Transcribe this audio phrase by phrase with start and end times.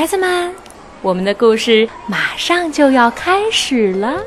[0.00, 0.54] 孩子们，
[1.02, 4.24] 我们的故事马上就要开始了。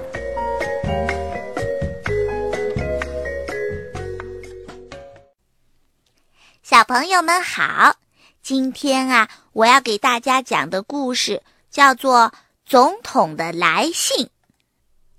[6.61, 7.95] 小朋友们好，
[8.43, 11.41] 今天啊，我要给大家讲的故事
[11.71, 12.31] 叫做
[12.67, 14.27] 《总统的来信》。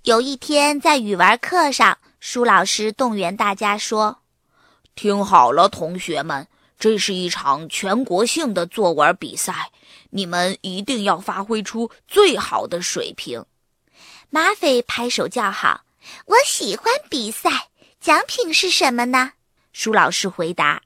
[0.03, 4.19] 有一天，在语文课上，舒老师动员大家说
[4.95, 6.47] ：“听好了，同学们，
[6.79, 9.71] 这是一场全国性的作文比赛，
[10.11, 13.45] 你们一定要发挥出最好的水平。”
[14.29, 15.85] 马匪拍手叫好
[16.25, 17.69] ：“我喜欢比赛，
[17.99, 19.33] 奖品是什么呢？”
[19.71, 20.81] 舒老师回答：“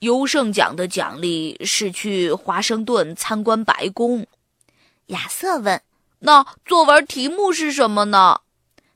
[0.00, 4.26] 优胜奖的奖励是去华盛顿参观白宫。”
[5.06, 5.82] 亚瑟问。
[6.20, 8.40] 那作文题目是什么呢？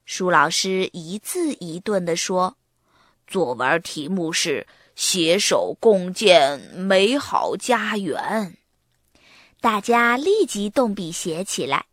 [0.06, 2.56] 舒老师一字一顿地说
[3.28, 8.56] ：“作文题目是携手共建美好家园。”
[9.60, 11.84] 大家立即动笔写起来。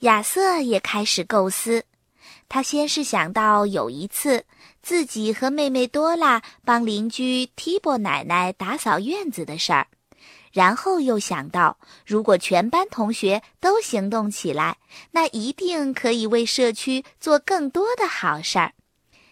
[0.00, 1.84] 亚瑟也开始构思。
[2.48, 4.44] 他先是想到有一次
[4.82, 9.86] 自己和妹妹多拉帮邻居提波奶奶打扫院子的事儿。
[10.52, 14.78] 然后又想到，如果全班同学都行动起来，
[15.12, 18.72] 那一定可以为社区做更多的好事儿。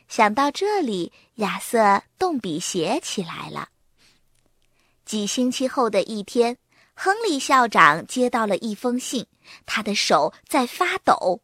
[0.09, 3.69] 想到这里，亚瑟动笔写起来了。
[5.05, 6.57] 几星期后的一天，
[7.01, 9.25] 亨利校长接到了一封信，
[9.65, 11.41] 他的手在发抖。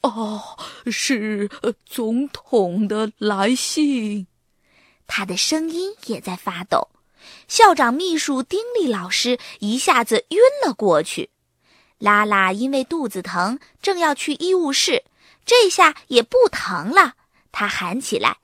[0.00, 0.58] 哦，
[0.90, 1.48] 是
[1.86, 4.26] 总统的来信。
[5.06, 6.88] 他的声音也在发抖。
[7.46, 11.30] 校长秘书丁力老师一下子晕了过去，
[11.98, 15.04] 拉拉因为肚子疼，正要去医务室，
[15.46, 17.14] 这下也不疼了。
[17.52, 18.38] 他喊起来：“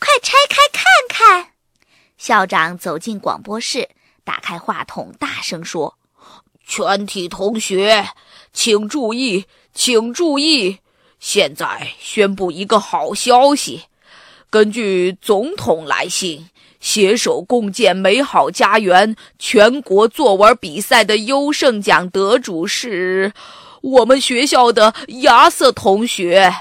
[0.00, 1.52] 快拆开看看！”
[2.18, 3.88] 校长走进广播室，
[4.26, 5.96] 打开话筒，大声说
[6.66, 8.08] ：“全体同学，
[8.52, 10.80] 请注意，请注意！
[11.20, 13.84] 现在宣布一个好消息，
[14.50, 23.32] 根据总统来信。”携手共建美好家园全国作文比赛的优胜奖得主是
[23.80, 26.54] 我们学校的亚瑟同学，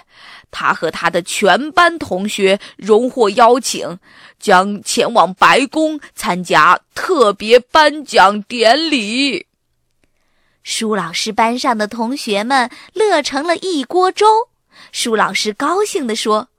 [0.49, 3.99] 他和他的全班同学荣获邀请，
[4.39, 9.47] 将前往白宫参加特别颁奖典礼。
[10.63, 14.49] 舒老师班上的同学们乐成了一锅粥。
[14.91, 16.49] 舒老师高兴地说。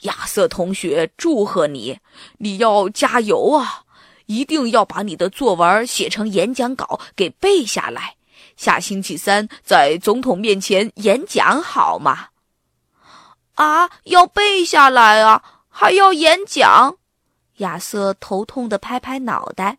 [0.00, 1.98] 亚瑟同学，祝贺你！
[2.36, 3.84] 你要加油啊！
[4.26, 8.16] 一定要把你的作文写成演讲稿给背下来，
[8.54, 12.28] 下星期三在总统面前演讲，好吗？
[13.54, 16.96] 啊，要背下来啊，还要演讲！
[17.58, 19.78] 亚瑟头痛的拍拍脑袋。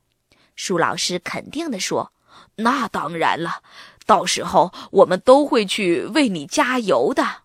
[0.56, 2.14] 舒老师肯定的说
[2.58, 3.62] ：“那当然了，
[4.06, 7.44] 到时候我们都会去为你加油的。”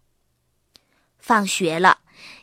[1.18, 1.98] 放学了。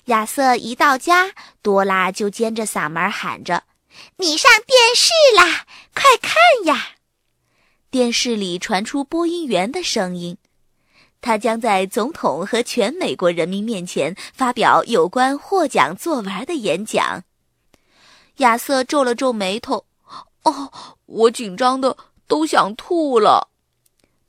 [0.06, 1.32] 亚瑟一到家，
[1.62, 3.64] 多拉就尖着嗓门喊着
[4.18, 5.66] ：“你上电视啦！
[5.94, 6.34] 快看
[6.66, 6.96] 呀！”
[7.92, 10.38] 电视里传出播音员的声音
[11.22, 17.24] ：“他将在总统和全美国人民面前发表有关获奖作文的演讲。”
[18.38, 19.86] 亚瑟皱了皱眉头
[20.44, 20.72] ：“哦，
[21.06, 21.96] 我紧张的
[22.28, 23.50] 都想吐了。”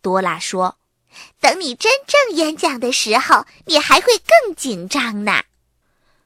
[0.01, 0.77] 多拉说
[1.41, 5.43] ：“等你真正演讲的时候，你还会更紧张呢。”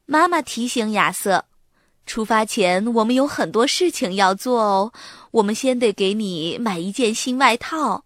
[0.07, 1.47] 妈妈提醒亚瑟
[2.07, 4.93] ：“出发前我们有很多事情要做哦。
[5.31, 8.05] 我们先得给你买一件新外套。”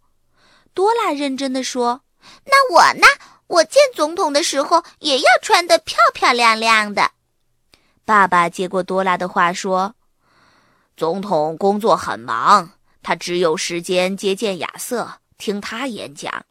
[0.72, 2.02] 多拉认真的说
[2.46, 3.06] ：“那我呢？
[3.48, 7.10] 我见总统的时候也要穿得漂漂亮亮的。”
[8.06, 9.96] 爸爸接过多拉的话说
[10.96, 12.70] ：“总统工作很忙，
[13.02, 16.46] 他只有时间接见亚瑟，听他演讲。”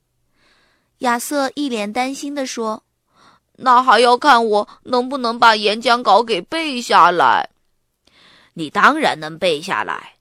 [0.99, 2.83] 亚瑟一脸担心的说。
[3.57, 7.51] 那还要看我能不能把演讲稿给背下来。
[8.55, 10.15] 你当然能背下来，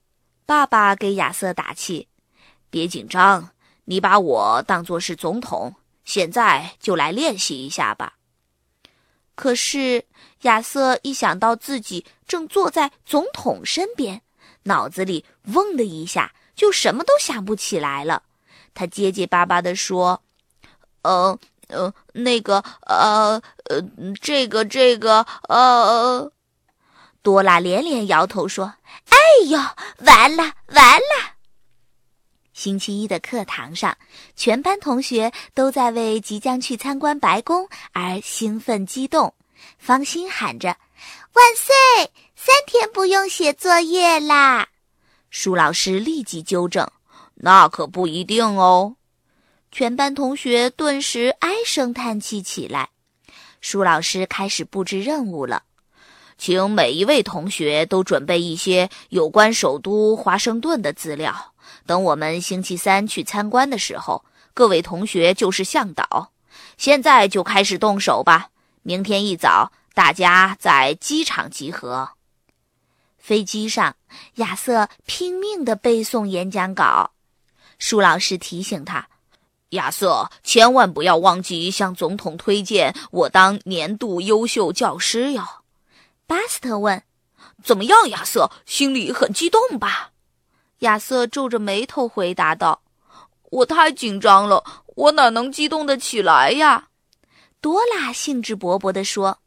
[0.45, 2.07] 爸爸给亚瑟打气。
[2.69, 3.49] 别紧张，
[3.83, 5.75] 你把我当作是总统，
[6.05, 8.13] 现在就来练习一下吧。
[9.35, 10.03] 可是
[10.41, 14.21] 亚瑟一想到自己正坐在总统身边，
[14.63, 15.23] 脑子里
[15.53, 18.23] 嗡的一下，就什么都想不起来了。
[18.73, 20.23] 他结结巴巴地说
[21.03, 21.37] ：“呃。”
[21.67, 23.41] 呃，那个，呃，
[23.71, 23.81] 呃，
[24.21, 26.31] 这个，这个，呃，
[27.23, 28.75] 多拉连连摇头说
[29.09, 29.17] ：“哎
[29.47, 29.57] 呦，
[30.05, 31.33] 完了，完了！”
[32.55, 33.95] 星期一的课堂上，
[34.37, 39.33] 全班同学都在为即将去参观白宫而兴奋激动。
[39.77, 40.69] 方心喊着
[41.35, 41.75] ：“万岁！
[42.33, 44.69] 三天不用写作业啦！”
[45.29, 46.89] 舒老师立即纠正
[47.35, 48.95] ：“那可不一定哦。
[49.69, 52.89] 全班同学顿时唉声叹气起来。
[53.59, 55.63] 舒老师开始布置任务了，
[56.37, 61.53] 请每一位同学都准备一些有关首都华盛顿的资料。
[61.85, 66.31] 等我们星期三去参观的时候，各位同学就是向导。
[66.77, 68.49] 现在就开始动手吧。
[68.81, 72.09] 明天一早，大家在机场集合。
[73.17, 73.95] 飞机上，
[74.35, 77.11] 亚瑟拼命地背诵演讲稿。
[77.79, 79.07] 舒老师提醒他
[79.71, 85.43] ：“亚瑟，千万不要忘记向总统推荐我当年度优秀教师哟。”
[86.27, 87.03] 巴斯特问
[87.63, 88.49] ：“怎么样，亚瑟？
[88.65, 90.11] 心里很激动吧？”
[90.79, 92.81] 亚瑟皱着眉头回答道
[93.51, 94.63] ：“我太紧张了，
[94.95, 96.89] 我哪能激动得起来呀？”
[97.61, 99.39] 多拉兴致勃勃地说：“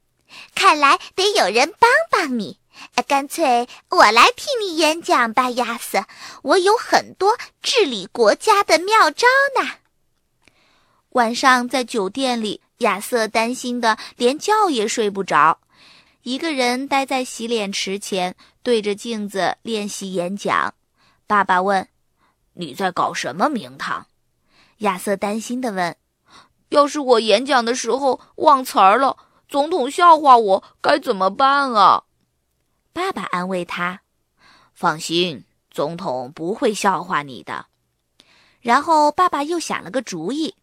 [0.55, 2.59] 看来得有人帮帮你。
[3.07, 6.05] 干脆我来替你演讲吧，亚瑟。
[6.43, 9.27] 我有很多治理国家的妙招
[9.61, 9.71] 呢。”
[11.11, 15.59] 晚上在酒店里，亚瑟担心的连觉也睡不着，
[16.23, 20.75] 一个人待在洗脸池前，对着镜子练习演讲。
[21.29, 21.87] 爸爸问
[22.57, 24.07] ：“你在搞什么名堂？”
[24.79, 25.95] 亚瑟担心地问
[26.71, 32.05] ：“要是我演讲的时候忘词儿了，总统笑话我该怎么办啊？”
[32.95, 34.01] 爸爸安慰他
[34.73, 37.67] ：“放心，总统不会笑话你的。”
[38.63, 40.57] 然后爸爸又想了个主意：“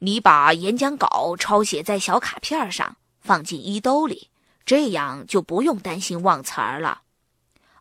[0.00, 4.30] 你把演讲稿抄写在小卡片上，放进衣兜里，
[4.66, 7.02] 这样就不用担心忘词儿了。”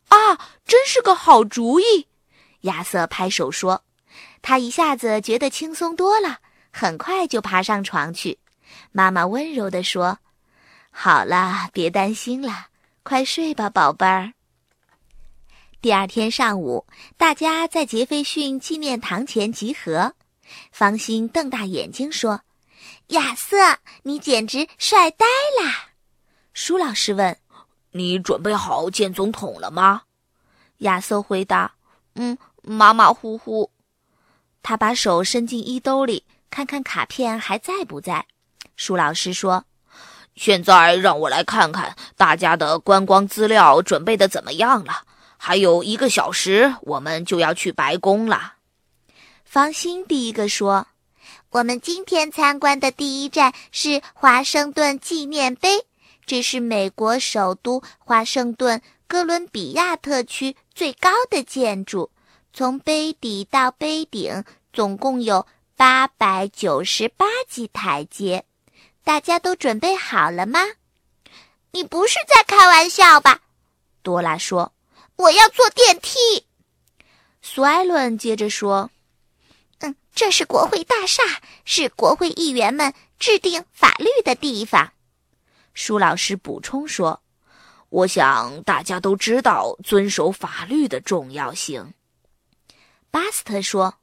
[0.07, 2.07] 啊，真是个好主意！
[2.62, 3.83] 亚瑟拍手说
[4.42, 6.39] ：“他一下子觉得轻松多了，
[6.71, 8.39] 很快就爬上床去。”
[8.92, 10.19] 妈妈温柔地说
[10.92, 12.68] ：“好了，别担心了，
[13.04, 14.33] 快睡吧，宝贝儿。”
[15.80, 16.86] 第二天上午，
[17.18, 20.13] 大家在杰斐逊纪念堂前集合。
[20.71, 22.42] 方心瞪大眼睛说
[23.07, 25.25] ：“亚瑟，你简直帅呆
[25.62, 25.71] 了！”
[26.54, 27.38] 舒老师问。
[27.98, 30.04] 你准备好见总统了吗？
[30.80, 31.74] 亚瑟回答
[32.16, 33.72] ：“嗯，马马虎虎。”
[34.62, 38.26] 他把手伸进衣兜里，看看卡片还在不在。
[38.76, 39.66] 舒老师说
[40.36, 45.04] ：“现在让我来看看大家的观光资料准备的怎么样了。
[45.38, 48.56] 还有一个小时，我们就要去白宫了。”
[49.46, 50.88] 方心第一个说
[51.52, 55.86] ：“我们今天参观的第一站是华盛顿纪念碑。”
[56.28, 62.12] 这是美国首都华盛顿哥伦比亚特区最高的建筑，
[62.52, 64.44] 从杯底到杯顶
[64.74, 65.48] 总共有
[65.78, 68.44] 八百九十八级台阶。
[69.06, 70.60] 大家都准备好了吗？
[71.72, 73.40] 你不是在开玩笑吧？
[74.04, 74.74] 多拉说
[75.16, 76.46] ：“我要坐电梯。”
[77.42, 78.92] 苏艾伦接着说
[79.80, 81.24] ：“嗯，这是国会大厦，
[81.64, 84.92] 是国会议员们制定法律的地方。”
[85.78, 87.22] 舒老师补充说
[87.90, 91.94] ：“我想大家都知道遵守法律的重要性。”
[93.12, 94.00] 巴斯特说：“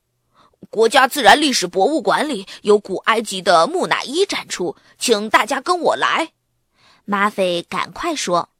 [0.70, 6.30] 国家自然历史博物馆里有古埃及的木乃伊展出，请大家跟我来。”
[7.04, 8.50] 马匪赶快说：“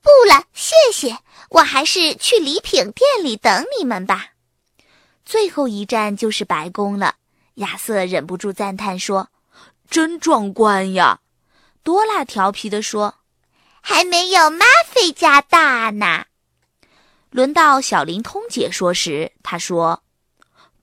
[0.00, 1.18] 不了，谢谢，
[1.50, 4.34] 我还是去礼品店里等你们吧。”
[5.26, 7.16] 最后一站就是白宫了。
[7.54, 9.30] 亚瑟忍不住赞叹说
[9.90, 11.22] ：“真壮观呀！”
[11.86, 13.14] 多拉调皮地说
[13.80, 16.24] ：“还没有马菲家大呢。”
[17.30, 20.02] 轮到小灵通解说时，他说：“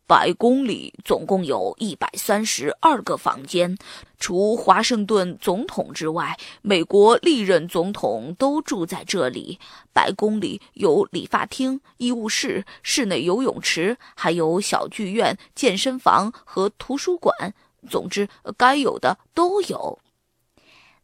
[0.07, 3.77] 白宫里总共有一百三十二个房间，
[4.17, 9.59] 除华盛顿总统之外，美国历任总统都住在这里。
[9.91, 17.53] 白宫里有理发厅、医务室、室内游泳池，还有小剧院、健身房和图书馆。
[17.89, 19.99] 总之，该有的都有。”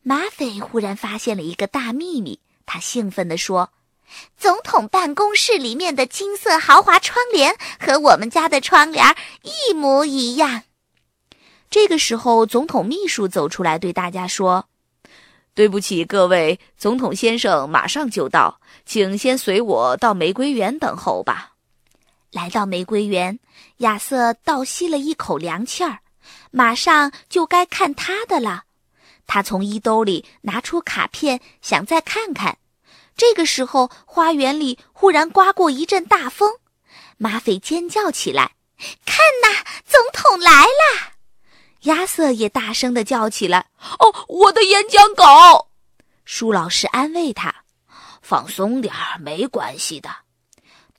[0.01, 3.72] 马匪忽然发现了一个大秘密，他兴奋地说
[4.38, 10.63] ：“总统办公室里面的金色豪华窗帘和我们家的窗帘一模一样。”
[11.70, 14.65] 这个时候，总统秘书走出来对大家说
[15.53, 21.53] ：“对不起，各位，总统先生马上就到，请先随我到玫瑰园等候吧。”
[22.32, 23.39] 来到玫瑰园，
[23.77, 26.00] 亚瑟倒吸了一口凉气儿，
[26.51, 28.63] 马上就该看他的了。
[29.29, 32.57] 他从衣兜里拿出卡片，想再看看。
[33.15, 36.55] 这个时候，花园里忽然刮过一阵大风，
[37.17, 38.53] 马匪尖叫起来
[39.05, 41.13] ：“看呐，总统来了！”
[41.86, 43.67] 亚瑟也大声地叫起来
[44.00, 45.67] ：“哦，我的演讲稿！”
[46.25, 47.53] 舒老师安慰他
[48.24, 50.09] ：“放松点儿，没关系的。”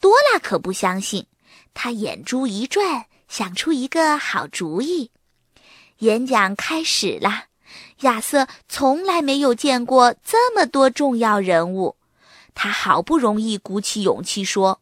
[0.01, 1.27] 多拉可不相信，
[1.75, 5.11] 他眼珠一转，想出一个好主意。
[5.99, 7.47] 演讲开始了，
[8.01, 11.97] 亚瑟从来没有见过这么多重要人物，
[12.55, 14.81] 他好不容易鼓起勇气说：“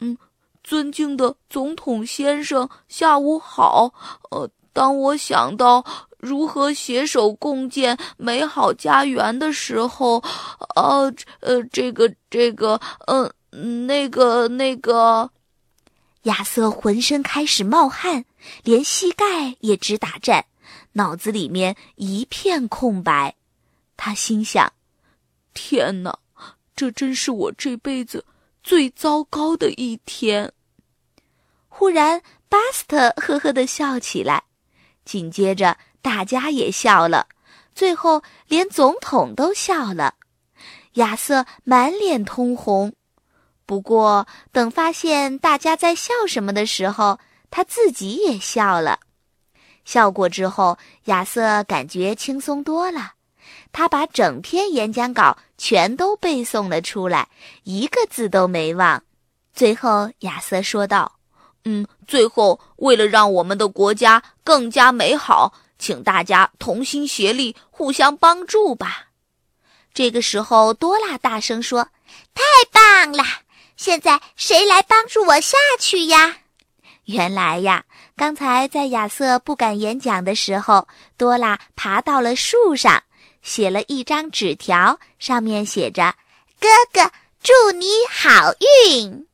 [0.00, 0.16] 嗯，
[0.62, 3.92] 尊敬的总统先生，下午好。
[4.30, 5.84] 呃，当我想到
[6.18, 10.22] 如何携手共建美好家园的时候，
[10.74, 15.30] 呃，呃，这个，这个，嗯，那个，那个。”
[16.24, 18.24] 亚瑟浑身开始冒汗，
[18.62, 20.46] 连膝盖也直打颤，
[20.94, 23.36] 脑子里面一片空白。
[23.96, 24.72] 他心想
[25.54, 26.18] ：“天哪，
[26.74, 28.24] 这真是我这辈子
[28.62, 30.52] 最糟糕的一天。”
[31.68, 34.44] 忽然，巴斯特呵呵的笑起来，
[35.04, 37.28] 紧接着大家也笑了，
[37.74, 40.14] 最后连总统都笑了。
[40.94, 42.92] 亚瑟满脸通红。
[43.66, 47.18] 不过，等发现大家在笑什么的时候，
[47.50, 49.00] 他自己也笑了。
[49.84, 53.12] 笑过之后，亚瑟感觉轻松多了。
[53.72, 57.28] 他把整篇演讲稿全都背诵了出来，
[57.64, 59.02] 一个字都没忘。
[59.52, 61.12] 最后，亚瑟说道
[61.64, 69.08] ：“嗯，最后，为了让我们的国家更加美好，请大家同心协力，互相帮助吧。”
[69.92, 71.88] 这个时候，多拉大声说
[72.34, 73.24] ：“太棒了！”
[73.76, 76.36] 现在谁来帮助我下去呀？
[77.06, 77.84] 原来呀，
[78.16, 83.02] 刚才在亚瑟不敢演讲的时候，多拉爬到了树上，
[83.42, 86.14] 写了一张纸条，上面写着
[86.60, 87.10] ：“哥哥，
[87.42, 88.54] 祝你好
[88.92, 89.26] 运。”